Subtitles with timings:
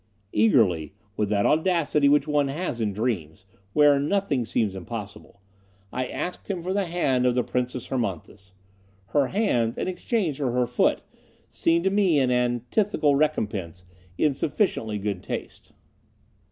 [0.33, 5.41] Eagerly, with that audacity which one has in dreams, where nothing seems impossible,
[5.93, 8.53] I asked him for the hand of the Princess Hermonthis.
[9.09, 11.03] Her hand in exchange for her foot,
[11.51, 13.85] seemed to me an antithetical recompense,
[14.17, 15.71] in sufficiently good taste.